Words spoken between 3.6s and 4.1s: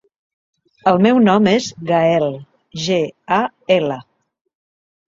ela.